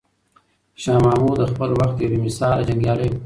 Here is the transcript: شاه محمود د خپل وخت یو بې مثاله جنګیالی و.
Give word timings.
شاه 0.81 0.99
محمود 1.05 1.35
د 1.39 1.43
خپل 1.51 1.69
وخت 1.79 1.95
یو 1.97 2.09
بې 2.11 2.19
مثاله 2.27 2.67
جنګیالی 2.67 3.07
و. 3.09 3.13